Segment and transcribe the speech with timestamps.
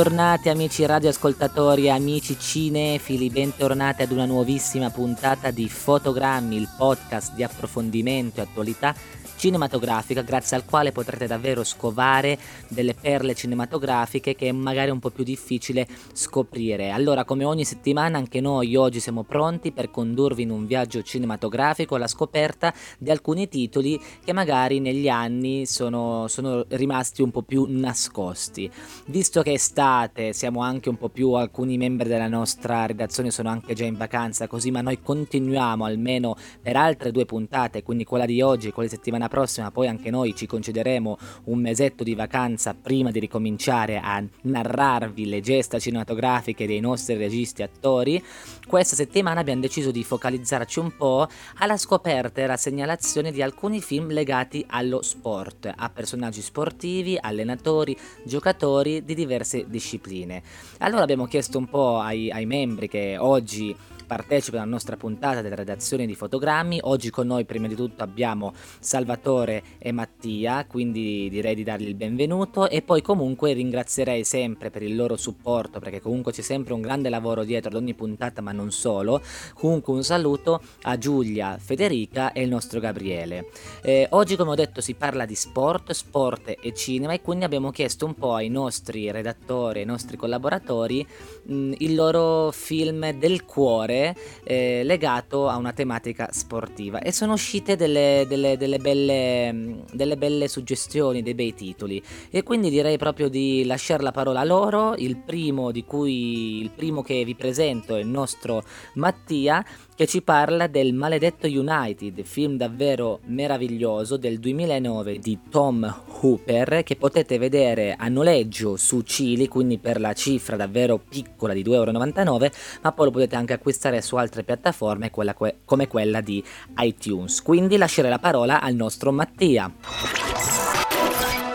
[0.00, 7.42] bentornati amici radioascoltatori amici cinefili, bentornati ad una nuovissima puntata di Fotogrammi, il podcast di
[7.42, 8.94] approfondimento e attualità
[9.40, 15.08] cinematografica grazie al quale potrete davvero scovare delle perle cinematografiche che è magari un po'
[15.08, 16.90] più difficile scoprire.
[16.90, 21.94] Allora, come ogni settimana, anche noi oggi siamo pronti per condurvi in un viaggio cinematografico
[21.94, 27.64] alla scoperta di alcuni titoli che magari negli anni sono, sono rimasti un po' più
[27.66, 28.70] nascosti.
[29.06, 33.48] Visto che è estate, siamo anche un po' più alcuni membri della nostra redazione sono
[33.48, 38.26] anche già in vacanza, così ma noi continuiamo almeno per altre due puntate, quindi quella
[38.26, 42.14] di oggi e quella di settimana prossima poi anche noi ci concederemo un mesetto di
[42.14, 48.22] vacanza prima di ricominciare a narrarvi le gesta cinematografiche dei nostri registi e attori,
[48.66, 53.80] questa settimana abbiamo deciso di focalizzarci un po' alla scoperta e alla segnalazione di alcuni
[53.80, 60.42] film legati allo sport, a personaggi sportivi, allenatori, giocatori di diverse discipline.
[60.78, 63.74] Allora abbiamo chiesto un po' ai, ai membri che oggi
[64.10, 66.80] partecipano alla nostra puntata della redazione di fotogrammi.
[66.82, 71.94] Oggi con noi prima di tutto abbiamo Salvatore e Mattia, quindi direi di dargli il
[71.94, 76.80] benvenuto e poi comunque ringrazierei sempre per il loro supporto perché comunque c'è sempre un
[76.80, 79.22] grande lavoro dietro ad ogni puntata ma non solo.
[79.54, 83.50] Comunque un saluto a Giulia, Federica e il nostro Gabriele.
[83.80, 87.70] Eh, oggi come ho detto si parla di sport, sport e cinema e quindi abbiamo
[87.70, 91.06] chiesto un po' ai nostri redattori, ai nostri collaboratori
[91.44, 93.98] mh, il loro film del cuore
[94.42, 97.00] eh, legato a una tematica sportiva.
[97.00, 102.02] E sono uscite delle, delle, delle, belle, delle belle suggestioni, dei bei titoli.
[102.30, 106.70] E quindi direi proprio di lasciare la parola a loro, il primo di cui il
[106.70, 108.62] primo che vi presento è il nostro
[108.94, 109.64] Mattia
[110.00, 116.96] che ci parla del Maledetto United, film davvero meraviglioso del 2009 di Tom Hooper che
[116.96, 122.92] potete vedere a noleggio su Cili, quindi per la cifra davvero piccola di 2,99€, ma
[122.92, 126.42] poi lo potete anche acquistare su altre piattaforme quella que- come quella di
[126.78, 127.42] iTunes.
[127.42, 129.70] Quindi lascerei la parola al nostro Mattia.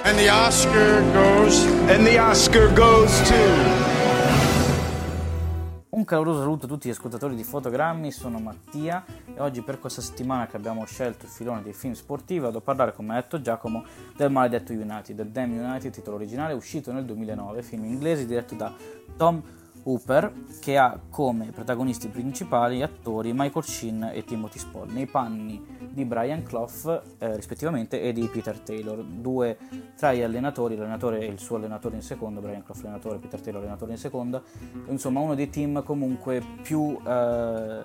[0.04, 1.66] And the Oscar goes.
[1.88, 3.94] And the Oscar goes to.
[5.96, 10.02] Un caloroso saluto a tutti gli ascoltatori di Fotogrammi, sono Mattia e oggi per questa
[10.02, 13.40] settimana che abbiamo scelto il filone dei film sportivi vado a parlare, come ha detto
[13.40, 13.86] Giacomo,
[14.16, 18.74] del Maledetto United, The Damn United, titolo originale uscito nel 2009, film inglese diretto da
[19.16, 19.42] Tom
[19.88, 26.06] Hooper che ha come protagonisti principali attori Michael Sheen e Timothy Spall nei panni di
[26.06, 29.58] Brian Clough eh, rispettivamente e di Peter Taylor, due
[29.96, 33.62] tra gli allenatori, l'allenatore e il suo allenatore in seconda, Brian Clough allenatore, Peter Taylor
[33.62, 34.42] allenatore in seconda,
[34.88, 37.84] insomma uno dei team comunque più eh,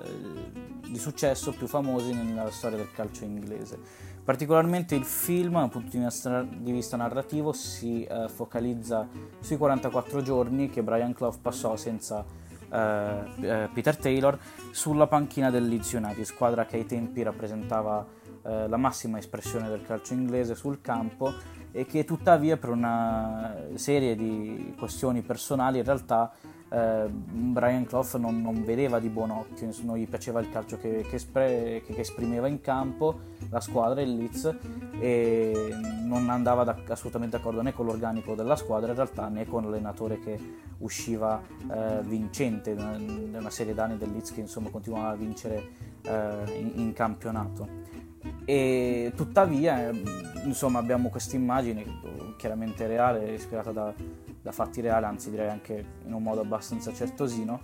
[0.88, 4.08] di successo, più famosi nella storia del calcio inglese.
[4.22, 9.08] Particolarmente il film, dal punto di vista narrativo, si eh, focalizza
[9.40, 12.24] sui 44 giorni che Brian Clough passò senza
[12.70, 14.38] eh, eh, Peter Taylor
[14.70, 18.06] sulla panchina del Leeds United, squadra che ai tempi rappresentava
[18.42, 21.32] eh, la massima espressione del calcio inglese sul campo
[21.72, 26.32] e che tuttavia per una serie di questioni personali in realtà
[26.72, 31.04] eh, Brian Clough non, non, vedeva di buon occhio, non gli piaceva il calcio che,
[31.08, 33.18] che, espre, che, che esprimeva in campo,
[33.50, 34.56] la squadra, il Leeds,
[35.00, 39.64] e non andava da, assolutamente d'accordo né con l'organico della squadra in realtà né con
[39.64, 40.38] l'allenatore che
[40.78, 42.96] usciva eh, vincente da
[43.38, 45.68] una serie d'anni del Leeds che insomma continuava a vincere
[46.02, 47.88] eh, in, in campionato.
[48.44, 49.90] E tuttavia
[50.44, 51.84] insomma abbiamo questa immagine
[52.36, 53.94] chiaramente reale ispirata da,
[54.42, 57.60] da fatti reali, anzi direi anche in un modo abbastanza certosino,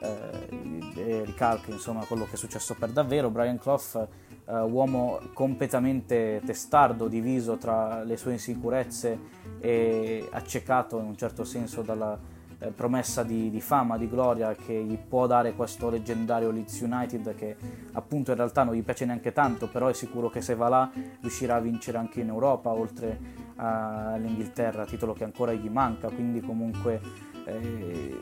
[0.00, 3.30] eh, ricalca insomma quello che è successo per davvero.
[3.30, 4.08] Brian Clough,
[4.46, 9.18] eh, uomo completamente testardo, diviso tra le sue insicurezze
[9.60, 12.18] e accecato in un certo senso dalla
[12.62, 17.34] eh, promessa di, di, fama, di gloria che gli può dare questo leggendario Leeds United
[17.34, 17.56] che
[17.92, 20.90] appunto in realtà non gli piace neanche tanto, però è sicuro che se va là
[21.20, 23.18] riuscirà a vincere anche in Europa, oltre
[23.60, 27.00] all'Inghilterra, titolo che ancora gli manca, quindi comunque
[27.44, 28.20] eh,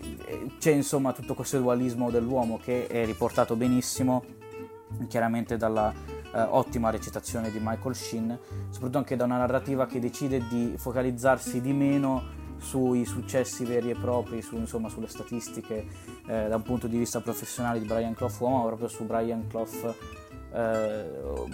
[0.59, 4.25] c'è insomma tutto questo dualismo dell'uomo che è riportato benissimo
[5.07, 5.93] chiaramente dalla
[6.33, 8.39] eh, ottima recitazione di Michael Sheen,
[8.71, 13.95] soprattutto anche da una narrativa che decide di focalizzarsi di meno sui successi veri e
[13.95, 15.87] propri, su, insomma, sulle statistiche
[16.27, 19.47] eh, da un punto di vista professionale di Brian Clough uomo, ma proprio su Brian
[19.47, 19.95] Clough,
[20.53, 21.07] eh,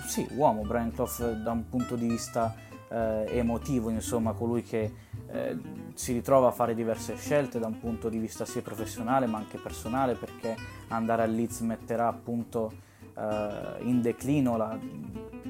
[0.06, 2.54] sì, uomo, Brian Clough da un punto di vista
[2.88, 4.92] eh, emotivo, insomma, colui che
[5.26, 5.58] eh,
[5.94, 9.58] si ritrova a fare diverse scelte da un punto di vista sia professionale ma anche
[9.58, 10.56] personale, perché
[10.88, 12.72] andare a Leeds metterà appunto
[13.16, 14.78] eh, in declino la,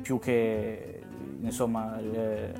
[0.02, 1.02] più che
[1.40, 2.52] insomma, il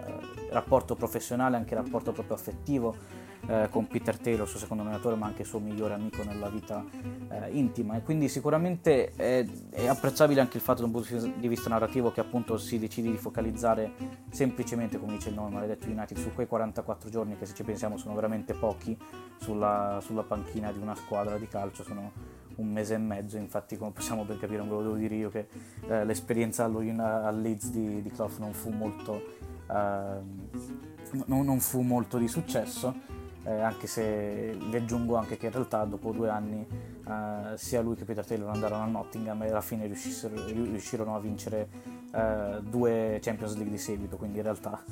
[0.51, 5.45] rapporto professionale, anche rapporto proprio affettivo eh, con Peter Taylor, suo secondo allenatore, ma anche
[5.45, 6.85] suo migliore amico nella vita
[7.29, 7.97] eh, intima.
[7.97, 12.11] E quindi sicuramente è, è, apprezzabile anche il fatto da un punto di vista narrativo
[12.13, 13.93] che appunto si decide di focalizzare
[14.31, 17.97] semplicemente, come dice il nome, maledetto United, su quei 44 giorni che se ci pensiamo
[17.97, 18.97] sono veramente pochi
[19.39, 22.13] sulla, sulla panchina di una squadra di calcio, sono
[22.57, 25.31] un mese e mezzo, infatti come possiamo ben capire, non ve lo devo dire io,
[25.31, 25.49] che
[25.89, 29.23] eh, l'esperienza allo, al Leeds di, di Clough non fu molto...
[29.71, 30.73] Eh,
[31.27, 32.95] non, non fu molto di successo,
[33.45, 36.67] eh, anche se vi aggiungo anche che in realtà dopo due anni
[37.07, 41.69] eh, sia lui che Peter Taylor andarono a Nottingham e alla fine riuscirono a vincere
[42.15, 44.83] eh, due Champions League di seguito, quindi in realtà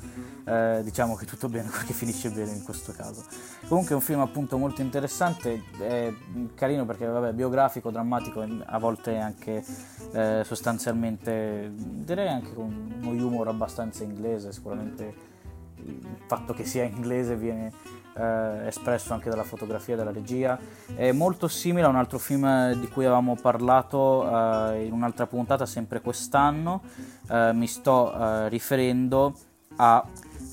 [0.45, 3.23] eh, diciamo che tutto bene, che finisce bene in questo caso.
[3.67, 6.13] Comunque è un film appunto molto interessante, è
[6.53, 9.63] carino perché vabbè, biografico, drammatico, a volte anche
[10.11, 15.31] eh, sostanzialmente direi anche con uno humor abbastanza inglese, sicuramente
[15.77, 17.71] il fatto che sia inglese viene
[18.15, 20.57] eh, espresso anche dalla fotografia, dalla regia.
[20.95, 24.23] È molto simile a un altro film di cui avevamo parlato
[24.71, 26.81] eh, in un'altra puntata, sempre quest'anno.
[27.29, 29.33] Eh, mi sto eh, riferendo
[29.77, 30.05] a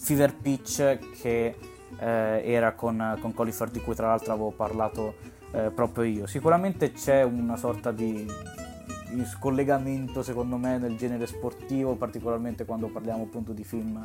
[0.03, 1.57] Fever Pitch che
[1.99, 5.15] eh, era con, con Collifer di cui tra l'altro avevo parlato
[5.53, 6.27] eh, proprio io.
[6.27, 8.27] Sicuramente c'è una sorta di
[9.25, 14.01] scollegamento secondo me nel genere sportivo, particolarmente quando parliamo appunto di film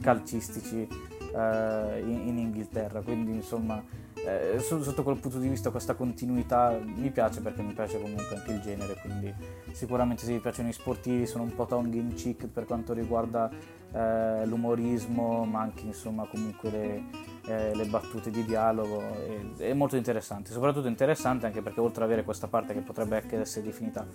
[0.00, 0.88] calcistici
[1.34, 3.82] eh, in, in, Inghilterra, quindi insomma
[4.14, 8.52] eh, sotto quel punto di vista questa continuità mi piace perché mi piace comunque anche
[8.52, 9.32] il genere, quindi
[9.72, 13.50] sicuramente se vi piacciono i sportivi sono un po' tongue in cheek per quanto riguarda
[13.92, 17.04] eh, l'umorismo, ma anche insomma comunque le,
[17.46, 22.10] eh, le battute di dialogo, è, è, molto interessante, soprattutto interessante anche perché oltre ad
[22.10, 24.06] avere questa parte che potrebbe essere definita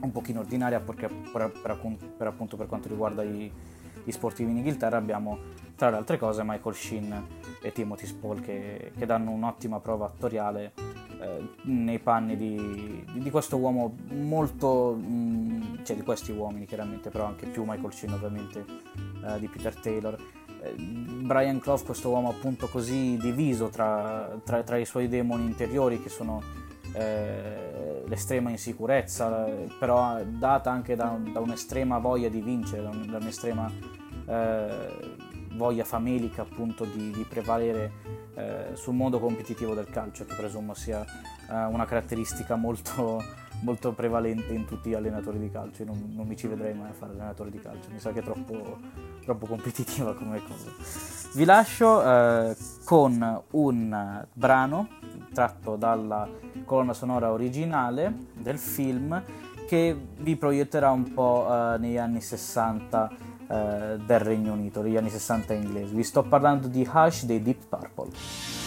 [0.00, 1.78] un pochino ordinaria perché per, per,
[2.16, 3.50] per appunto per quanto riguarda i,
[4.04, 5.38] i sportivi in Inghilterra abbiamo
[5.76, 7.26] tra le altre cose Michael Sheen
[7.62, 10.72] e Timothy Spall che, che danno un'ottima prova attoriale
[11.20, 16.66] eh, nei panni di, di, di, questo uomo molto, mh, mm, cioè di questi uomini
[16.66, 18.64] chiaramente, però anche più Michael Sheen ovviamente
[19.26, 20.18] eh, di Peter Taylor.
[20.62, 26.02] Eh, Brian Clough, questo uomo appunto così diviso tra, tra, tra i suoi demoni interiori
[26.02, 26.42] che sono
[26.92, 29.46] eh, l'estrema insicurezza,
[29.78, 33.70] però data anche da, da, un'estrema voglia di vincere, da, un'estrema
[34.26, 35.16] eh,
[35.52, 37.92] voglia famelica appunto di, di prevalere
[38.34, 43.22] eh, sul mondo competitivo del calcio, che presumo sia eh, una caratteristica molto,
[43.62, 45.84] molto, prevalente in tutti gli allenatori di calcio.
[45.84, 48.18] Io non, non, mi ci vedrei mai a fare allenatore di calcio, mi sa che
[48.18, 48.76] è troppo,
[49.22, 50.70] troppo competitiva come cosa.
[51.32, 54.88] Vi lascio eh, con un brano
[55.32, 56.28] tratto dalla
[56.64, 59.22] colonna sonora originale del film
[59.66, 63.10] che vi proietterà un po' eh, negli anni 60
[63.46, 65.94] eh, del Regno Unito, degli anni 60 inglesi.
[65.94, 68.59] Vi sto parlando di Hush dei Deep Purple.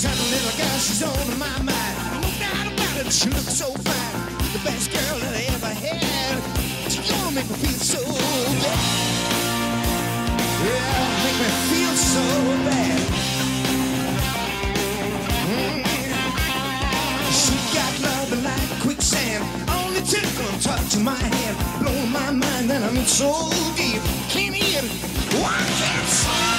[0.00, 1.96] Got a little girl, she's on my mind.
[2.22, 4.16] No doubt about it, She looks so fine,
[4.54, 6.40] the best girl that I ever had.
[6.90, 8.00] She gonna make me feel so
[8.62, 9.12] bad.
[10.64, 12.24] Yeah, make me feel so
[12.68, 13.00] bad.
[15.52, 15.84] Mm.
[17.40, 19.44] She got love like quicksand.
[19.68, 24.00] Only tickle touch to my hand, blow my mind, and I'm so deep.
[24.32, 24.88] Can't even,
[25.42, 26.51] why can't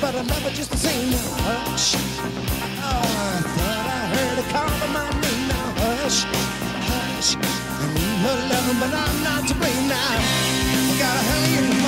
[0.00, 1.10] but I love her just the same.
[1.10, 1.94] Now Hush.
[1.94, 5.68] Oh, I thought I heard her call my name now.
[5.82, 6.24] Hush,
[6.90, 7.36] hush.
[7.36, 9.96] I need her love, but I'm not to blame now.
[9.98, 11.85] I got a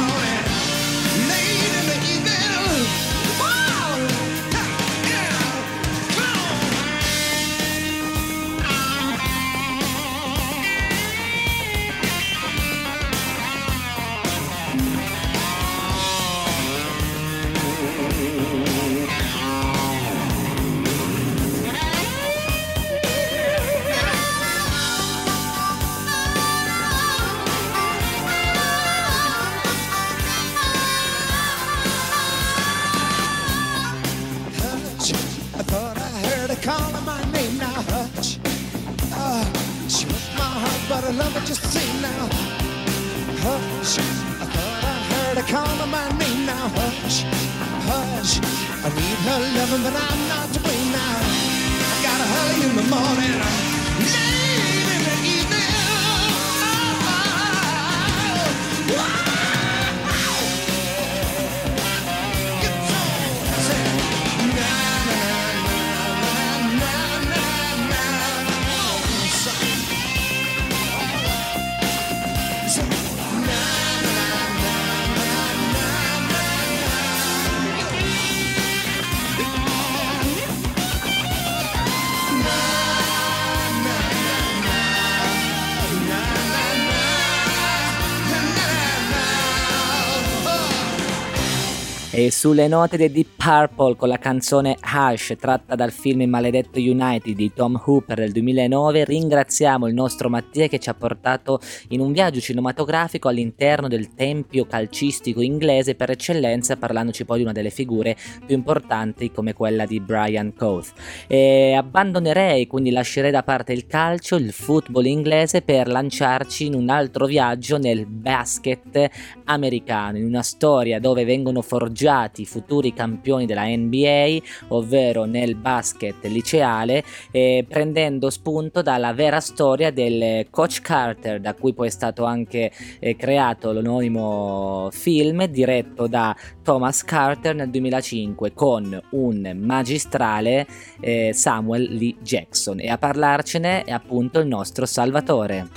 [92.30, 97.35] Sulle note dei Deep Purple con la canzone Hush tratta dal film Il maledetto United
[97.35, 102.12] di Tom Hooper del 2009 ringraziamo il nostro Mattia che ci ha portato in un
[102.12, 108.16] viaggio cinematografico all'interno del tempio calcistico inglese per eccellenza parlandoci poi di una delle figure
[108.44, 110.92] più importanti come quella di Brian Coth.
[111.26, 116.88] E abbandonerei quindi lascerei da parte il calcio, il football inglese per lanciarci in un
[116.90, 119.08] altro viaggio nel basket
[119.44, 126.25] americano, in una storia dove vengono forgiati i futuri campioni della NBA, ovvero nel basket
[126.25, 132.25] liceale, eh, prendendo spunto dalla vera storia del coach Carter, da cui poi è stato
[132.25, 140.66] anche eh, creato l'anonimo film diretto da Thomas Carter nel 2005 con un magistrale
[141.00, 145.68] eh, Samuel Lee Jackson e a parlarcene è appunto il nostro Salvatore.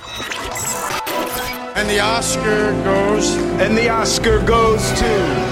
[1.74, 3.34] And the Oscar goes.
[3.58, 5.51] And the Oscar goes to.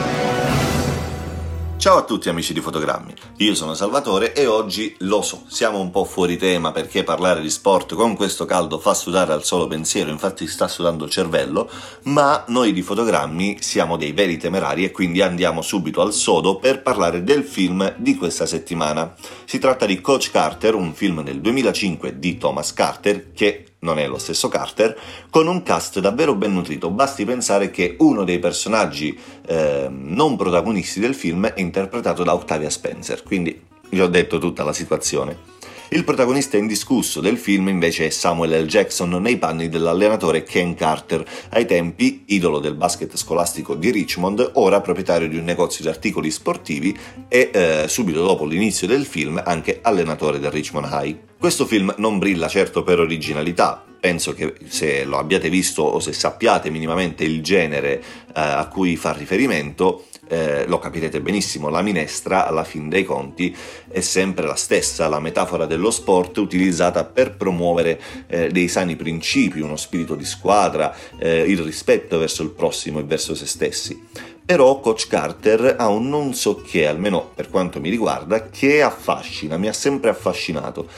[1.81, 5.91] Ciao a tutti amici di Fotogrammi, io sono Salvatore e oggi lo so, siamo un
[5.91, 10.11] po' fuori tema perché parlare di sport con questo caldo fa sudare al solo pensiero,
[10.11, 11.71] infatti sta sudando il cervello,
[12.03, 16.83] ma noi di Fotogrammi siamo dei veri temerari e quindi andiamo subito al sodo per
[16.83, 19.15] parlare del film di questa settimana.
[19.47, 24.07] Si tratta di Coach Carter, un film del 2005 di Thomas Carter che non è
[24.07, 24.99] lo stesso Carter,
[25.31, 26.91] con un cast davvero ben nutrito.
[26.91, 32.71] Basti pensare che uno dei personaggi eh, non protagonisti del film è interpretato da Octavia
[32.71, 35.59] Spencer, quindi vi ho detto tutta la situazione.
[35.93, 38.67] Il protagonista indiscusso del film invece è Samuel L.
[38.67, 44.81] Jackson nei panni dell'allenatore Ken Carter, ai tempi idolo del basket scolastico di Richmond, ora
[44.81, 49.81] proprietario di un negozio di articoli sportivi e eh, subito dopo l'inizio del film anche
[49.83, 51.19] allenatore del Richmond High.
[51.37, 56.13] Questo film non brilla certo per originalità, penso che se lo abbiate visto o se
[56.13, 62.47] sappiate minimamente il genere eh, a cui fa riferimento, eh, lo capirete benissimo, la minestra
[62.47, 63.55] alla fin dei conti
[63.89, 69.61] è sempre la stessa, la metafora dello sport utilizzata per promuovere eh, dei sani principi,
[69.61, 74.07] uno spirito di squadra, eh, il rispetto verso il prossimo e verso se stessi.
[74.45, 79.57] Però Coach Carter ha un non so che, almeno per quanto mi riguarda, che affascina,
[79.57, 80.89] mi ha sempre affascinato.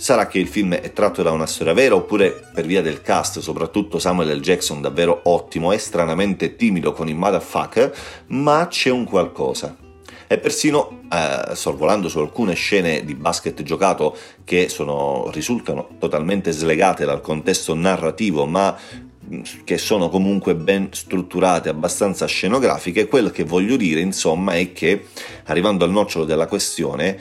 [0.00, 3.40] Sarà che il film è tratto da una storia vera oppure per via del cast,
[3.40, 4.40] soprattutto Samuel L.
[4.40, 7.94] Jackson davvero ottimo, è stranamente timido con i motherfucker,
[8.28, 9.76] ma c'è un qualcosa.
[10.26, 17.04] E persino eh, sorvolando su alcune scene di basket giocato che sono, risultano totalmente slegate
[17.04, 18.74] dal contesto narrativo, ma
[19.64, 25.08] che sono comunque ben strutturate, abbastanza scenografiche, quello che voglio dire insomma è che,
[25.44, 27.18] arrivando al nocciolo della questione,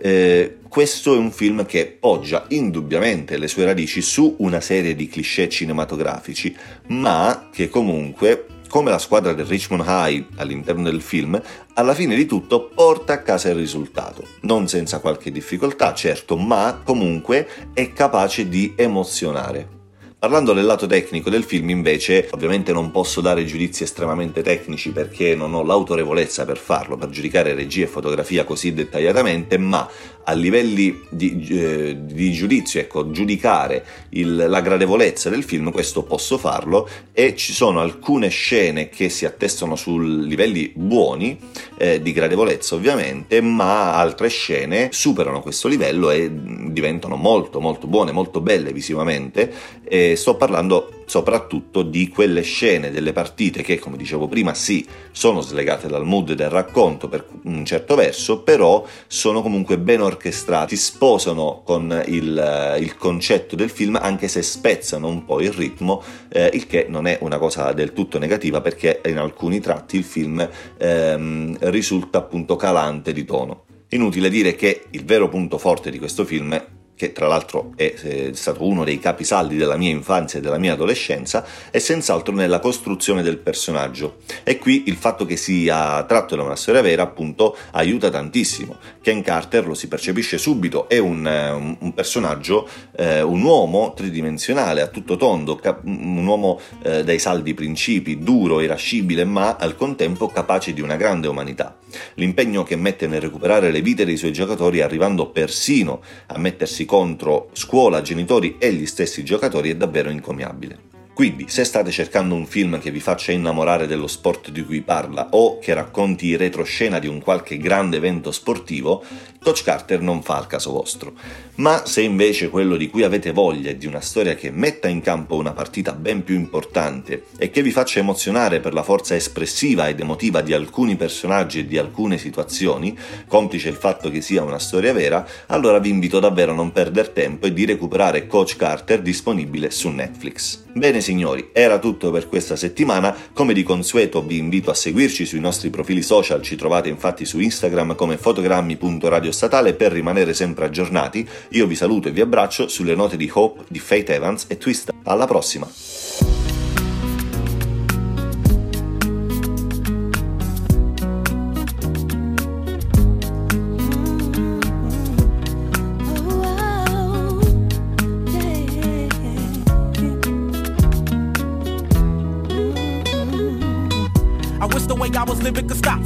[0.00, 5.08] eh, questo è un film che poggia indubbiamente le sue radici su una serie di
[5.08, 6.56] cliché cinematografici,
[6.88, 11.40] ma che comunque, come la squadra del Richmond High all'interno del film,
[11.74, 14.26] alla fine di tutto porta a casa il risultato.
[14.42, 19.79] Non senza qualche difficoltà, certo, ma comunque è capace di emozionare.
[20.20, 25.34] Parlando del lato tecnico del film, invece, ovviamente non posso dare giudizi estremamente tecnici perché
[25.34, 29.88] non ho l'autorevolezza per farlo, per giudicare regia e fotografia così dettagliatamente, ma
[30.22, 36.36] a livelli di, eh, di giudizio, ecco, giudicare il, la gradevolezza del film, questo posso
[36.36, 41.38] farlo e ci sono alcune scene che si attestano su livelli buoni
[41.78, 48.12] eh, di gradevolezza ovviamente, ma altre scene superano questo livello e diventano molto molto buone,
[48.12, 49.78] molto belle visivamente.
[49.82, 55.40] E sto parlando soprattutto di quelle scene delle partite che, come dicevo prima, sì, sono
[55.40, 61.62] slegate dal mood del racconto per un certo verso, però sono comunque ben orchestrati, sposano
[61.64, 66.66] con il, il concetto del film, anche se spezzano un po' il ritmo, eh, il
[66.66, 70.48] che non è una cosa del tutto negativa perché in alcuni tratti il film
[70.78, 73.64] ehm, risulta appunto calante di tono.
[73.88, 78.30] Inutile dire che il vero punto forte di questo film che tra l'altro è, è,
[78.34, 83.22] stato uno dei capisaldi della mia infanzia e della mia adolescenza, è senz'altro nella costruzione
[83.22, 84.18] del personaggio.
[84.44, 88.76] E qui il fatto che sia tratto da una storia vera, appunto, aiuta tantissimo.
[89.00, 94.82] Ken Carter lo si percepisce subito, è un, un, un personaggio, eh, un uomo tridimensionale,
[94.82, 100.26] a tutto tondo, cap- un uomo eh, dai saldi principi, duro, irascibile, ma al contempo
[100.26, 101.78] capace di una grande umanità.
[102.14, 107.50] L'impegno che mette nel recuperare le vite dei suoi giocatori, arrivando persino a mettersi contro
[107.52, 110.89] scuola, genitori e gli stessi giocatori, è davvero incommiabile.
[111.20, 115.28] Quindi, se state cercando un film che vi faccia innamorare dello sport di cui parla
[115.32, 119.04] o che racconti retroscena di un qualche grande evento sportivo,
[119.42, 121.12] Coach Carter non fa al caso vostro.
[121.56, 125.02] Ma se invece quello di cui avete voglia è di una storia che metta in
[125.02, 129.88] campo una partita ben più importante e che vi faccia emozionare per la forza espressiva
[129.88, 132.96] ed emotiva di alcuni personaggi e di alcune situazioni,
[133.26, 137.12] complice il fatto che sia una storia vera, allora vi invito davvero a non perdere
[137.12, 140.62] tempo e di recuperare Coach Carter disponibile su Netflix.
[140.72, 145.40] Bene signori, era tutto per questa settimana, come di consueto vi invito a seguirci sui
[145.40, 151.66] nostri profili social, ci trovate infatti su Instagram come fotogrammi.radiostatale per rimanere sempre aggiornati, io
[151.66, 154.92] vi saluto e vi abbraccio sulle note di Hope, di Faith Evans e Twist.
[155.02, 156.49] Alla prossima!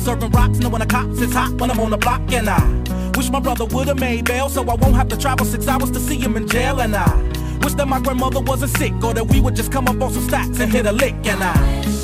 [0.04, 2.60] Serving rocks, knowing the cops is hot when I'm on the block, and I
[3.16, 6.00] wish my brother would've made bail so I won't have to travel six hours to
[6.00, 7.08] see him in jail, and I
[7.62, 10.22] wish that my grandmother wasn't sick or that we would just come up on some
[10.22, 11.54] stacks and hit a lick, and I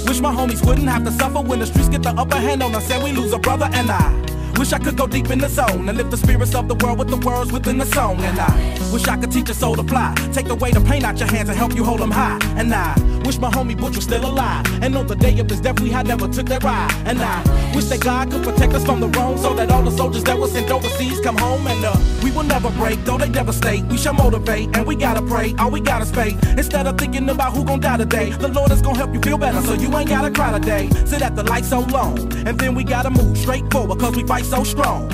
[0.07, 2.75] wish my homies wouldn't have to suffer when the streets get the upper hand on
[2.75, 4.31] us and we lose a brother, and I.
[4.59, 6.99] Wish I could go deep in the zone and lift the spirits of the world
[6.99, 8.21] with the words within the song.
[8.21, 10.15] And I wish I could teach a soul to fly.
[10.35, 12.39] Take the weight of pain out your hands and help you hold them high.
[12.59, 12.95] And I
[13.31, 14.65] wish my homie Butch was still alive.
[14.83, 16.93] And on the day of his death, we had never took that ride.
[17.07, 17.39] And I
[17.75, 20.37] wish that God could protect us from the wrong so that all the soldiers that
[20.37, 21.65] were sent overseas come home.
[21.69, 23.85] And uh, we will never break, though they devastate.
[23.85, 25.55] We shall motivate and we gotta pray.
[25.61, 26.37] All we gotta faith.
[26.59, 29.39] Instead of thinking about who gon' die today, the Lord is gon' help you feel
[29.39, 30.89] better so you ain't gotta cry today.
[31.07, 32.19] Sit at the light so long.
[32.49, 35.09] And then we gotta move straight forward cause we fight so strong.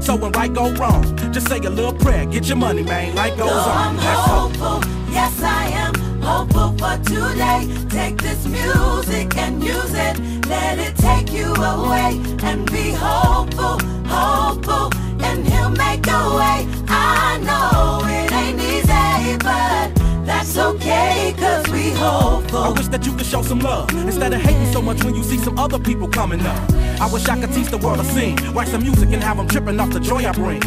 [0.00, 1.02] So when right go wrong,
[1.34, 3.14] just say a little prayer, get your money, man.
[3.14, 3.88] Life goes So on.
[3.88, 4.56] I'm Let's hope.
[4.56, 7.66] hopeful, yes I am Oh, hopeful for today.
[7.88, 14.90] Take this music and use it, let it take you away and be hopeful, hopeful,
[15.24, 16.58] and he'll make a way.
[16.86, 19.94] I know it ain't easy, but
[20.26, 24.70] that's okay, cause we I wish that you could show some love instead of hating
[24.72, 26.70] so much when you see some other people coming up.
[27.00, 29.48] I wish I could teach the world to sing, write some music and have them
[29.48, 30.62] tripping off the joy I bring.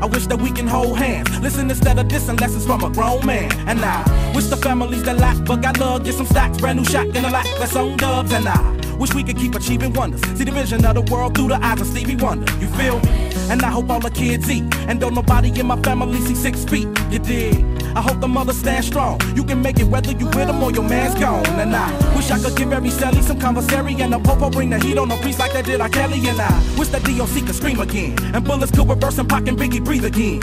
[0.00, 3.24] I wish that we can hold hands, listen instead of dissing lessons from a grown
[3.26, 3.50] man.
[3.68, 6.84] And I wish the families that lack but got love get some stacks, brand new
[6.84, 8.32] shotgun a lack, let's own dubs.
[8.32, 11.48] And I wish we could keep achieving wonders, see the vision of the world through
[11.48, 12.50] the eyes of Stevie Wonder.
[12.58, 13.30] You feel me?
[13.50, 16.64] And I hope all the kids eat, and don't nobody in my family see six
[16.64, 16.88] feet.
[17.10, 17.77] You dig?
[17.94, 19.20] I hope the mother stand strong.
[19.34, 21.46] You can make it whether you with him or your man's gone.
[21.46, 24.78] And I wish I could give every Sally some commissary and a popo bring the
[24.78, 25.88] heat on a priest like that did R.
[25.88, 26.18] Kelly.
[26.28, 29.58] And I wish that DOC could scream again and bullets could reverse and Pac and
[29.58, 30.40] Biggie breathe again.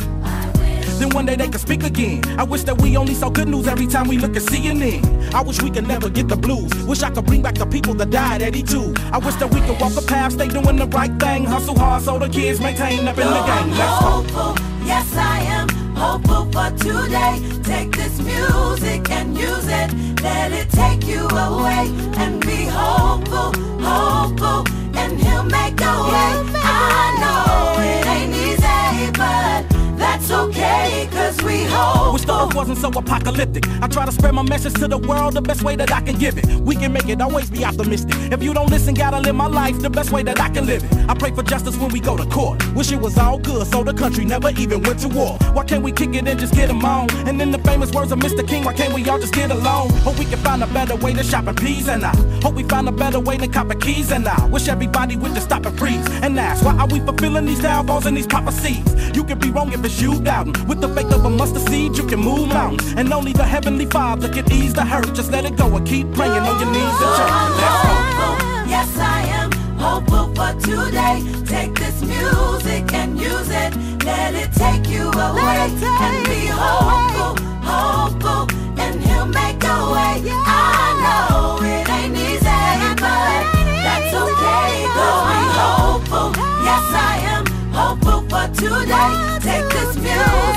[0.99, 2.23] Then one day they could speak again.
[2.39, 5.34] I wish that we only saw good news every time we look at CNN.
[5.34, 6.71] I wish we could never get the blues.
[6.86, 9.12] Wish I could bring back the people that died at E2.
[9.12, 12.03] I wish that we could walk the path, stay doing the right thing, hustle hard
[12.03, 13.71] so the kids maintain up in the game.
[13.71, 14.01] Let's
[14.34, 14.55] go.
[14.86, 17.41] yes I am hopeful for today.
[17.63, 19.89] Take this music and use it,
[20.21, 24.63] let it take you away and be hopeful, hopeful,
[24.95, 26.31] and he'll make a way.
[26.63, 29.63] I know it ain't easy, but
[29.97, 32.35] that's okay, cause we Wish the earth hopeful.
[32.67, 33.67] Wasn't so apocalyptic.
[33.82, 36.17] I try to spread my message to the world the best way that I can
[36.17, 36.45] give it.
[36.62, 38.15] We can make it, always be optimistic.
[38.32, 40.84] If you don't listen, gotta live my life the best way that I can live
[40.84, 40.91] it.
[41.08, 42.58] I pray for justice when we go to court.
[42.73, 45.38] Wish it was all good, so the country never even went to war.
[45.54, 47.10] Why can't we kick it and just get 'em on?
[47.28, 48.47] And in the famous words of Mr.
[48.47, 49.91] King, why can't we all just get along?
[50.06, 52.63] Hope we can find a better way to shop in peas and I hope we
[52.63, 55.65] find a better way to cop a keys and I wish everybody would just stop
[55.67, 58.84] and freeze and ask why are we fulfilling these downfalls and these prophecies?
[59.15, 60.56] You can be wrong if it's you doubting.
[60.67, 62.94] With the faith of a mustard seed, you can move mountains.
[62.98, 65.13] And only the heavenly father can ease the hurt.
[65.13, 67.34] Just let it go and keep praying on your knees in church.
[67.39, 67.91] I'm Let's go.
[67.91, 68.34] hopeful,
[68.74, 69.50] yes I am
[69.86, 71.18] hopeful for today.
[71.54, 73.72] Take this music and use it,
[74.10, 77.34] let it take you away take and be hopeful,
[77.72, 78.41] hopeful,
[78.84, 80.15] and he'll make a way.
[80.48, 82.62] I know it ain't easy,
[83.04, 83.41] but
[83.86, 84.72] that's okay.
[84.98, 86.28] Go be hopeful,
[86.68, 87.44] yes I am
[87.80, 89.12] hopeful away.
[89.48, 90.55] Take this music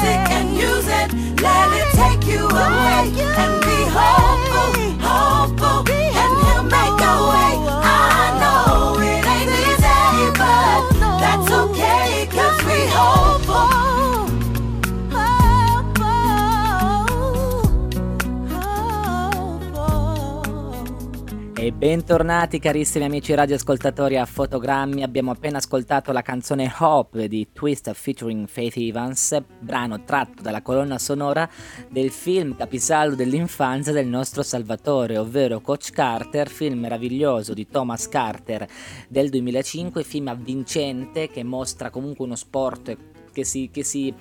[21.79, 28.49] bentornati carissimi amici radioascoltatori a Fotogrammi, abbiamo appena ascoltato la canzone Hope di Twist featuring
[28.49, 31.49] Faith Evans, brano tratto dalla colonna sonora
[31.89, 38.67] del film capisaldo dell'infanzia del nostro Salvatore, ovvero Coach Carter, film meraviglioso di Thomas Carter
[39.09, 42.97] del 2005, film avvincente che mostra comunque uno sport
[43.39, 44.13] che si, che si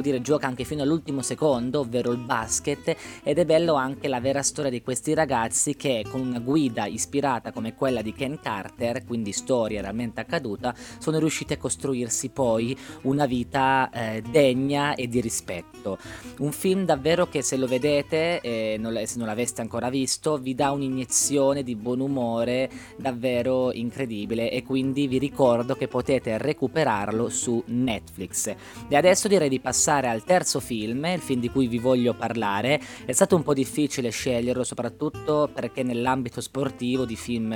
[0.00, 4.42] dire, gioca anche fino all'ultimo secondo, ovvero il basket, ed è bello anche la vera
[4.42, 9.32] storia di questi ragazzi che con una guida ispirata come quella di Ken Carter, quindi
[9.32, 15.98] storia realmente accaduta, sono riusciti a costruirsi poi una vita eh, degna e di rispetto.
[16.38, 20.54] Un film davvero che se lo vedete, eh, non, se non l'aveste ancora visto, vi
[20.54, 27.62] dà un'iniezione di buon umore davvero incredibile e quindi vi ricordo che potete recuperarlo su
[27.66, 28.54] Netflix.
[28.88, 32.80] E adesso direi di passare al terzo film, il film di cui vi voglio parlare.
[33.04, 37.54] È stato un po' difficile sceglierlo, soprattutto perché nell'ambito sportivo di film,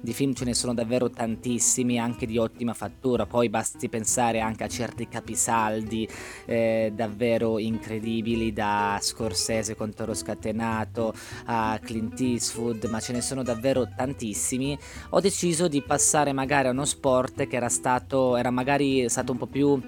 [0.00, 3.26] di film ce ne sono davvero tantissimi, anche di ottima fattura.
[3.26, 6.08] Poi basti pensare anche a certi capisaldi
[6.46, 11.12] eh, davvero incredibili, da Scorsese con Toro Scatenato
[11.46, 14.78] a Clint Eastwood, ma ce ne sono davvero tantissimi.
[15.10, 19.38] Ho deciso di passare magari a uno sport che era stato, era magari stato un
[19.38, 19.80] po' più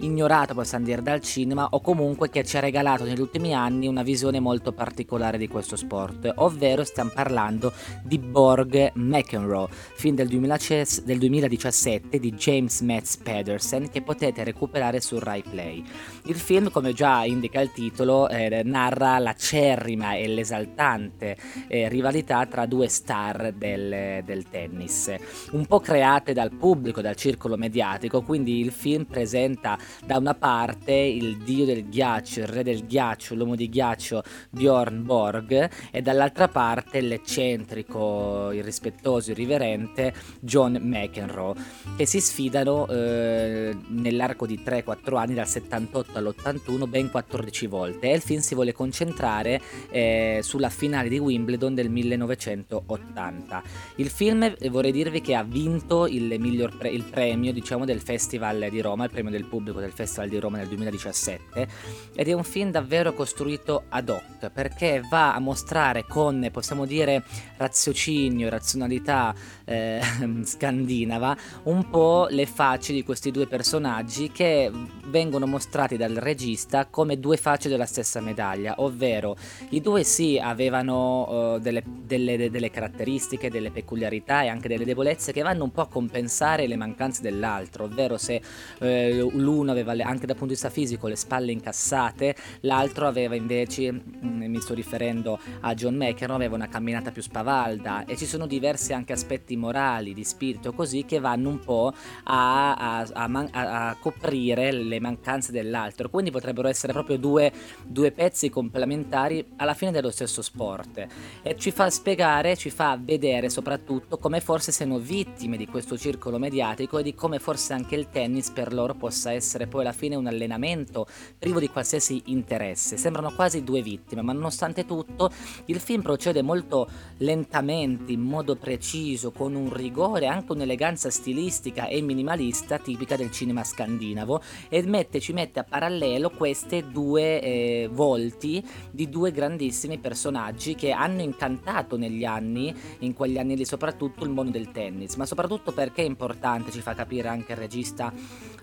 [0.00, 4.02] ignorato possiamo dire dal cinema o comunque che ci ha regalato negli ultimi anni una
[4.02, 12.18] visione molto particolare di questo sport, ovvero stiamo parlando di Borg McEnroe, film del, 2017
[12.18, 15.84] di James Metz Pedersen che potete recuperare su Rai Play.
[16.24, 21.36] Il film, come già indica il titolo, eh, narra l'acerrima e l'esaltante
[21.68, 25.14] eh, rivalità tra due star del, del tennis,
[25.52, 30.92] un po' create dal pubblico, dal circolo mediatico, quindi il film presenta da una parte
[30.92, 36.48] il dio del ghiaccio, il re del ghiaccio, l'uomo di ghiaccio Bjorn Borg e dall'altra
[36.48, 41.54] parte l'eccentrico, irrispettoso, irriverente John McEnroe
[41.96, 48.14] che si sfidano eh, nell'arco di 3-4 anni dal 78 all'81 ben 14 volte e
[48.14, 53.62] il film si vuole concentrare eh, sulla finale di Wimbledon del 1980.
[53.96, 58.68] Il film vorrei dirvi che ha vinto il, miglior pre- il premio diciamo del Festival
[58.70, 61.68] di Roma, il premio del pubblico del Festival di Roma nel 2017
[62.14, 67.24] ed è un film davvero costruito ad hoc perché va a mostrare con, possiamo dire,
[67.56, 69.34] raziocinio, razionalità
[69.64, 70.00] eh,
[70.44, 74.70] scandinava un po' le facce di questi due personaggi che
[75.06, 79.36] vengono mostrati dal regista come due facce della stessa medaglia, ovvero
[79.70, 85.32] i due sì avevano uh, delle, delle, delle caratteristiche, delle peculiarità e anche delle debolezze
[85.32, 88.40] che vanno un po' a compensare le mancanze dell'altro, ovvero se
[88.78, 93.34] eh, l'uno aveva le, anche dal punto di vista fisico le spalle incassate, l'altro aveva
[93.34, 98.04] invece, mm, mi sto riferendo a John McEnroe, aveva una camminata più spavalda.
[98.04, 101.92] E ci sono diversi anche aspetti morali, di spirito così che vanno un po'
[102.24, 107.52] a, a, a, a coprire le mancanze dell'altro, quindi potrebbero essere proprio due,
[107.84, 111.06] due pezzi complementari alla fine dello stesso sport.
[111.42, 116.38] E ci fa spiegare, ci fa vedere soprattutto come forse siano vittime di questo circolo
[116.38, 120.14] mediatico e di come forse anche il tennis per loro possa essere poi alla fine
[120.16, 121.06] un allenamento
[121.38, 122.98] privo di qualsiasi interesse.
[122.98, 125.30] Sembrano quasi due vittime, ma nonostante tutto
[125.66, 126.88] il film procede molto
[127.18, 133.64] lentamente, in modo preciso, con un rigore, anche un'eleganza stilistica e minimalista tipica del cinema
[133.64, 140.74] scandinavo e mette, ci mette a parallelo queste due eh, volti di due grandissimi personaggi
[140.74, 145.26] che hanno incantato negli anni, in quegli anni lì soprattutto, il mondo del tennis, ma
[145.26, 148.12] soprattutto perché è importante, ci fa capire anche il regista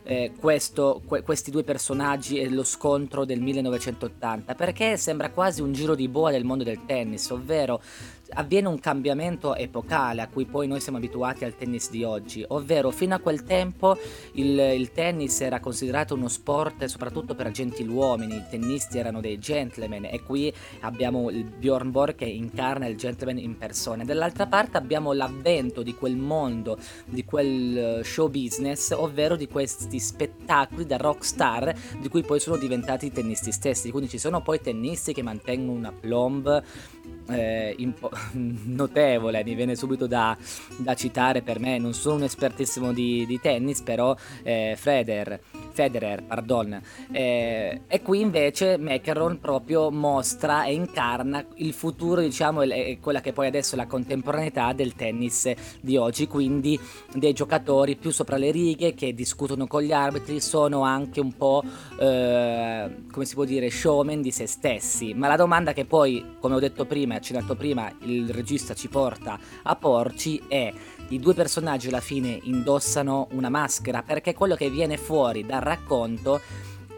[0.03, 5.73] eh, questo, que- questi due personaggi e lo scontro del 1980, perché sembra quasi un
[5.73, 7.81] giro di boa del mondo del tennis, ovvero
[8.33, 12.91] avviene un cambiamento epocale a cui poi noi siamo abituati al tennis di oggi, ovvero
[12.91, 13.97] fino a quel tempo
[14.33, 20.05] il, il tennis era considerato uno sport soprattutto per gentiluomini, i tennisti erano dei gentleman
[20.05, 24.03] e qui abbiamo il Bjorn Borg che incarna il gentleman in persona.
[24.03, 29.99] Dall'altra parte abbiamo l'avvento di quel mondo, di quel eh, show business, ovvero di questi
[29.99, 33.91] spettacoli da rock star di cui poi sono diventati i tennisti stessi.
[33.91, 36.63] Quindi ci sono poi tennisti che mantengono una plomb
[37.27, 40.37] eh, impo- notevole, mi viene subito da,
[40.77, 45.39] da, citare per me, non sono un espertissimo di, di tennis, però eh, Freder,
[45.71, 46.81] Federer, pardon.
[47.11, 53.33] Eh, e qui invece McEnroe proprio mostra e incarna il futuro, diciamo, e quella che
[53.33, 56.79] poi adesso è la contemporaneità del tennis di oggi, quindi
[57.13, 61.63] dei giocatori più sopra le righe che discutono con gli arbitri, sono anche un po',
[61.99, 65.13] eh, come si può dire, showman di se stessi.
[65.13, 68.87] Ma la domanda che poi, come ho detto prima e accennato prima, il regista ci
[68.87, 70.73] porta a porci è
[71.09, 76.41] i due personaggi alla fine indossano una maschera perché quello che viene fuori dal racconto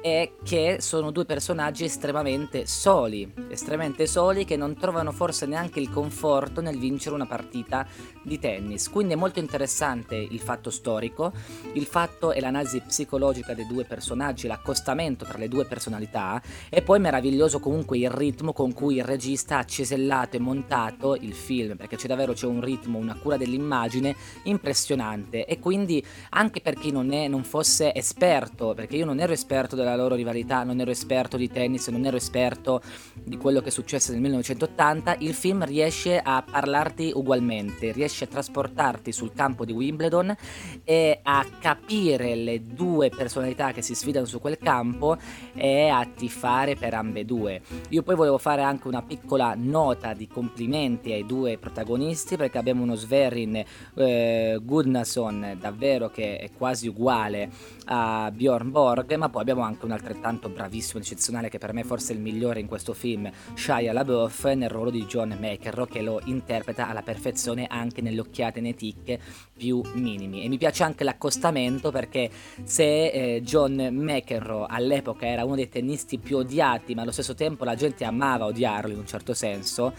[0.06, 5.90] è che sono due personaggi estremamente soli, estremamente soli che non trovano forse neanche il
[5.90, 7.88] conforto nel vincere una partita
[8.22, 8.88] di tennis.
[8.92, 11.34] Quindi è molto interessante il fatto storico,
[11.74, 16.40] il fatto e l'analisi psicologica dei due personaggi, l'accostamento tra le due personalità
[16.70, 21.34] e poi meraviglioso comunque il ritmo con cui il regista ha cesellato e montato il
[21.34, 26.76] film, perché c'è davvero c'è un ritmo, una cura dell'immagine impressionante e quindi anche per
[26.76, 30.80] chi non, è, non fosse esperto, perché io non ero esperto della loro rivalità, non
[30.80, 32.82] ero esperto di tennis, non ero esperto
[33.14, 38.28] di quello che è successo nel 1980, il film riesce a parlarti ugualmente, riesce a
[38.28, 40.36] trasportarti sul campo di Wimbledon
[40.84, 45.18] e a capire le due personalità che si sfidano su quel campo
[45.54, 47.62] e a tifare per ambedue.
[47.90, 52.84] Io poi volevo fare anche una piccola nota di complimenti ai due protagonisti perché abbiamo
[52.84, 53.64] uno Sverin
[53.96, 57.50] eh, Gudnason davvero che è quasi uguale
[57.86, 62.12] a Bjorn Borg, ma poi abbiamo anche un altrettanto bravissimo, eccezionale, che per me forse
[62.12, 66.22] è il migliore in questo film, Shia LaBeouf, nel ruolo di John McEnroe, che lo
[66.26, 69.18] interpreta alla perfezione anche nelle occhiate nei tic
[69.56, 70.44] più minimi.
[70.44, 72.30] E mi piace anche l'accostamento perché
[72.64, 77.64] se eh, John McEnroe all'epoca era uno dei tennisti più odiati, ma allo stesso tempo
[77.64, 79.94] la gente amava odiarlo in un certo senso,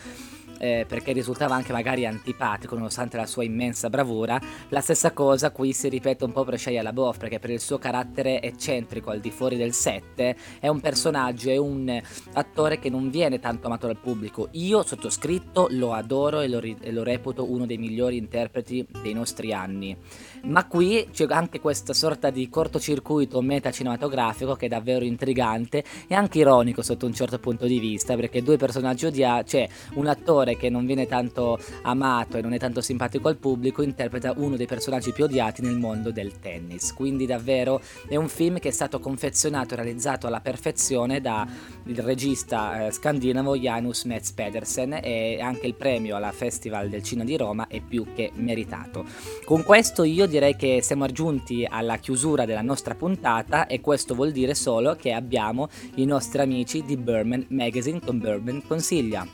[0.58, 4.40] eh, perché risultava anche magari antipatico nonostante la sua immensa bravura.
[4.68, 7.78] La stessa cosa qui si ripete un po' per Shia LaBeouf perché per il suo
[7.78, 12.00] carattere eccentrico al di fuori del set è un personaggio, è un
[12.32, 14.48] attore che non viene tanto amato dal pubblico.
[14.52, 19.12] Io sottoscritto lo adoro e lo, ri- e lo reputo uno dei migliori interpreti dei
[19.12, 19.96] nostri anni.
[20.44, 26.38] Ma qui c'è anche questa sorta di cortocircuito metacinematografico che è davvero intrigante e anche
[26.38, 30.70] ironico sotto un certo punto di vista perché due personaggi odiati, cioè un attore che
[30.70, 35.12] non viene tanto amato e non è tanto simpatico al pubblico interpreta uno dei personaggi
[35.12, 36.92] più odiati nel mondo del tennis.
[36.92, 41.46] Quindi davvero è un film che è stato confezionato e realizzato alla perfezione dal
[41.84, 47.36] regista eh, scandinavo Janus Metz Pedersen e anche il premio alla Festival del Cinema di
[47.36, 49.04] Roma è più che meritato.
[49.44, 54.32] Con questo io direi che siamo giunti alla chiusura della nostra puntata e questo vuol
[54.32, 59.26] dire solo che abbiamo i nostri amici di Berman Magazine con Berman Consiglia.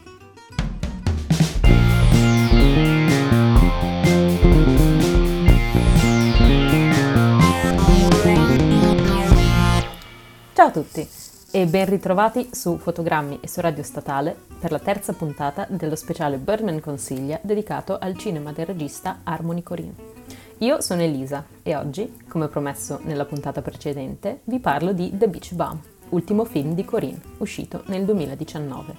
[10.54, 11.08] Ciao a tutti
[11.50, 16.38] e ben ritrovati su Fotogrammi e su Radio Statale per la terza puntata dello speciale
[16.38, 20.21] Birdman Consiglia dedicato al cinema del regista Harmony Corinne.
[20.62, 25.54] Io sono Elisa e oggi, come promesso nella puntata precedente, vi parlo di The Beach
[25.54, 28.96] Bum, ultimo film di Corinne, uscito nel 2019.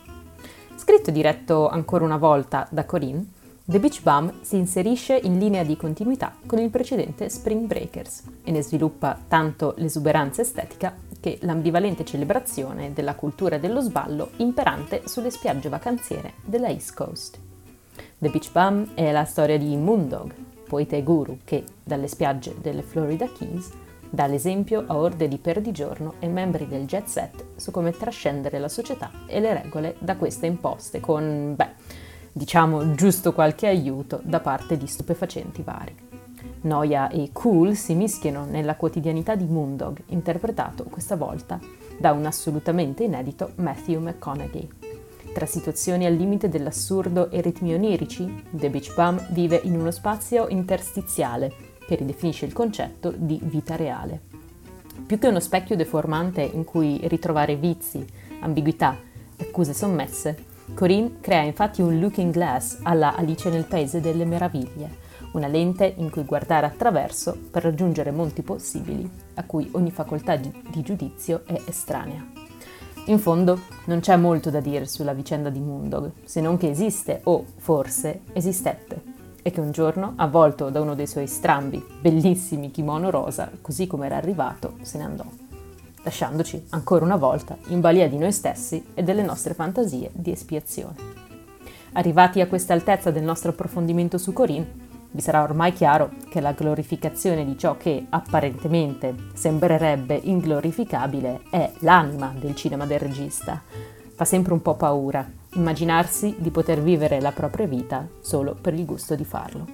[0.76, 3.26] Scritto e diretto ancora una volta da Corinne,
[3.64, 8.52] The Beach Bum si inserisce in linea di continuità con il precedente Spring Breakers e
[8.52, 15.70] ne sviluppa tanto l'esuberanza estetica che l'ambivalente celebrazione della cultura dello sballo imperante sulle spiagge
[15.70, 17.40] vacanziere della East Coast.
[18.18, 22.82] The Beach Bum è la storia di Moondog, poeta e guru che, dalle spiagge delle
[22.82, 23.70] Florida Keys,
[24.10, 28.68] dà l'esempio a orde di perdigiorno e membri del jet set su come trascendere la
[28.68, 31.70] società e le regole da queste imposte con, beh,
[32.32, 35.96] diciamo giusto qualche aiuto da parte di stupefacenti vari.
[36.62, 41.60] Noia e cool si mischiano nella quotidianità di Moondog, interpretato questa volta
[42.00, 44.83] da un assolutamente inedito Matthew McConaughey.
[45.34, 50.48] Tra situazioni al limite dell'assurdo e ritmi onirici, The Beach Bum vive in uno spazio
[50.48, 51.52] interstiziale
[51.88, 54.22] che ridefinisce il concetto di vita reale.
[55.08, 58.06] Più che uno specchio deformante in cui ritrovare vizi,
[58.42, 58.96] ambiguità,
[59.38, 65.48] accuse sommesse, Corinne crea infatti un looking glass alla Alice nel Paese delle Meraviglie, una
[65.48, 70.82] lente in cui guardare attraverso per raggiungere monti possibili a cui ogni facoltà di, di
[70.84, 72.43] giudizio è estranea.
[73.08, 77.20] In fondo non c'è molto da dire sulla vicenda di Moondog, se non che esiste
[77.24, 79.02] o forse esistette
[79.42, 84.06] e che un giorno, avvolto da uno dei suoi strambi, bellissimi kimono rosa, così come
[84.06, 85.26] era arrivato, se ne andò,
[86.02, 90.96] lasciandoci ancora una volta in balia di noi stessi e delle nostre fantasie di espiazione.
[91.96, 94.83] Arrivati a questa altezza del nostro approfondimento su Corinne,
[95.16, 102.34] Vi sarà ormai chiaro che la glorificazione di ciò che apparentemente sembrerebbe inglorificabile è l'anima
[102.36, 103.62] del cinema del regista.
[104.16, 105.24] Fa sempre un po' paura
[105.54, 109.68] immaginarsi di poter vivere la propria vita solo per il gusto di farlo.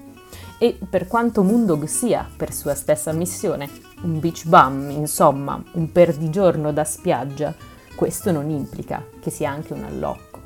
[0.58, 3.70] E per quanto Moondog sia, per sua stessa ammissione,
[4.02, 7.56] un beach bum, insomma, un perdigiorno da spiaggia,
[7.96, 10.42] questo non implica che sia anche un allocco.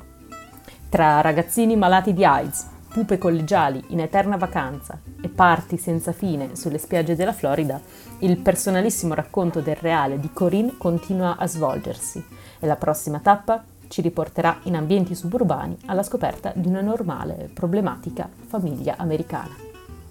[0.88, 6.78] Tra ragazzini malati di AIDS, pupe collegiali in eterna vacanza e parti senza fine sulle
[6.78, 7.80] spiagge della Florida,
[8.20, 12.24] il personalissimo racconto del reale di Corinne continua a svolgersi
[12.60, 18.28] e la prossima tappa ci riporterà in ambienti suburbani alla scoperta di una normale, problematica
[18.46, 19.56] famiglia americana.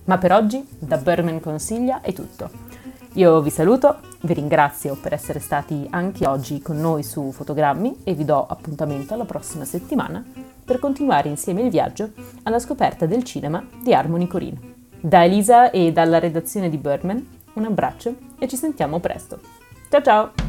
[0.03, 2.49] Ma per oggi, da Berman Consiglia è tutto.
[3.13, 8.13] Io vi saluto, vi ringrazio per essere stati anche oggi con noi su Fotogrammi e
[8.13, 12.11] vi do appuntamento alla prossima settimana per continuare insieme il viaggio
[12.43, 14.71] alla scoperta del cinema di Harmony Corinne.
[14.99, 19.39] Da Elisa e dalla redazione di Birdman, un abbraccio e ci sentiamo presto.
[19.89, 20.42] Ciao ciao!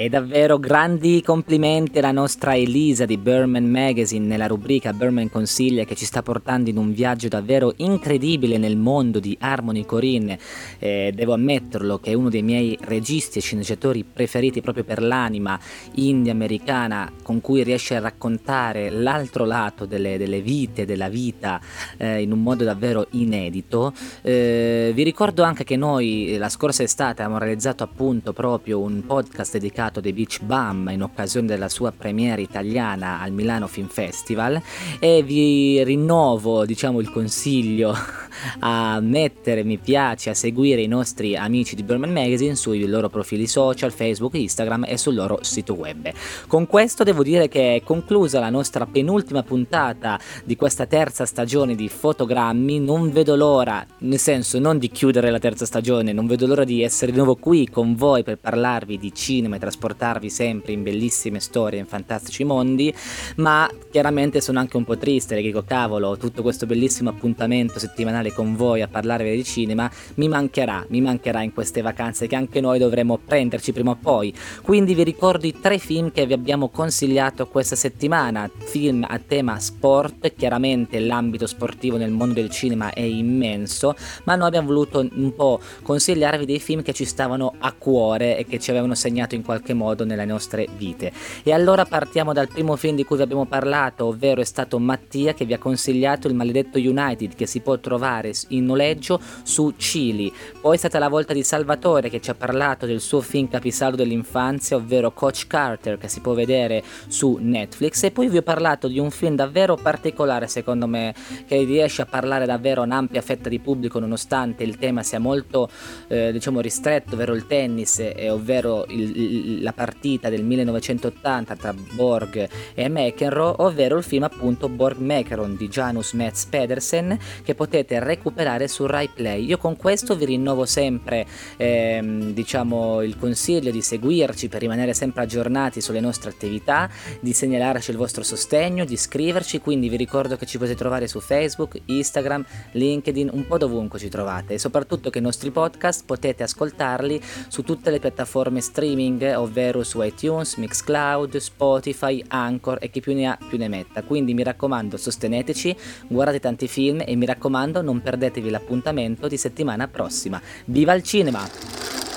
[0.00, 5.94] E davvero grandi complimenti alla nostra Elisa di Berman Magazine nella rubrica Berman Consiglia che
[5.94, 10.38] ci sta portando in un viaggio davvero incredibile nel mondo di Harmony Corinne.
[10.78, 15.60] Eh, devo ammetterlo che è uno dei miei registi e sceneggiatori preferiti proprio per l'anima
[15.96, 21.60] indie americana con cui riesce a raccontare l'altro lato delle, delle vite, della vita
[21.98, 23.92] eh, in un modo davvero inedito.
[24.22, 29.52] Eh, vi ricordo anche che noi la scorsa estate abbiamo realizzato appunto proprio un podcast
[29.52, 34.60] dedicato The Beach Bum in occasione della sua premiere italiana al Milano Film Festival
[35.00, 37.96] e vi rinnovo diciamo il consiglio
[38.60, 43.46] a mettere mi piace, a seguire i nostri amici di Berman Magazine sui loro profili
[43.46, 46.10] social, Facebook, Instagram e sul loro sito web.
[46.46, 51.74] Con questo devo dire che è conclusa la nostra penultima puntata di questa terza stagione
[51.74, 56.46] di fotogrammi, non vedo l'ora, nel senso non di chiudere la terza stagione, non vedo
[56.46, 60.72] l'ora di essere di nuovo qui con voi per parlarvi di cinema e trasportarvi sempre
[60.72, 62.94] in bellissime storie, in fantastici mondi,
[63.36, 68.32] ma chiaramente sono anche un po' triste perché dico cavolo, tutto questo bellissimo appuntamento settimanale
[68.32, 72.60] con voi a parlarvi di cinema mi mancherà, mi mancherà in queste vacanze che anche
[72.60, 74.34] noi dovremo prenderci prima o poi.
[74.62, 79.58] Quindi vi ricordo i tre film che vi abbiamo consigliato questa settimana, film a tema
[79.58, 85.34] sport, chiaramente l'ambito sportivo nel mondo del cinema è immenso, ma noi abbiamo voluto un
[85.34, 89.42] po' consigliarvi dei film che ci stavano a cuore e che ci avevano segnato in
[89.42, 91.12] qualche modo nelle nostre vite.
[91.42, 95.34] E allora partiamo dal primo film di cui vi abbiamo parlato, ovvero è stato Mattia
[95.34, 100.32] che vi ha consigliato il maledetto United che si può trovare in noleggio su Cili.
[100.60, 103.96] Poi è stata la volta di Salvatore che ci ha parlato del suo film capisaldo
[103.96, 108.88] dell'infanzia, ovvero Coach Carter che si può vedere su Netflix e poi vi ho parlato
[108.88, 111.14] di un film davvero particolare secondo me
[111.46, 115.68] che riesce a parlare davvero a un'ampia fetta di pubblico nonostante il tema sia molto
[116.08, 121.72] eh, diciamo ristretto, ovvero il tennis, eh, ovvero il, il, la partita del 1980 tra
[121.72, 127.98] Borg e McEnroe, ovvero il film appunto Borg Mekeron di Janus Metz Pedersen che potete
[128.00, 129.44] recuperare su Rai Play.
[129.44, 135.22] Io con questo vi rinnovo sempre ehm, diciamo il consiglio di seguirci per rimanere sempre
[135.22, 136.88] aggiornati sulle nostre attività,
[137.20, 141.20] di segnalarci il vostro sostegno, di iscriverci, quindi vi ricordo che ci potete trovare su
[141.20, 146.42] Facebook, Instagram, LinkedIn, un po' dovunque ci trovate e soprattutto che i nostri podcast potete
[146.42, 153.14] ascoltarli su tutte le piattaforme streaming, ovvero su iTunes, Mixcloud, Spotify, Anchor e chi più
[153.14, 154.02] ne ha più ne metta.
[154.02, 155.76] Quindi mi raccomando, sosteneteci,
[156.06, 160.40] guardate tanti film e mi raccomando non perdetevi l'appuntamento di settimana prossima.
[160.66, 162.09] Viva il cinema!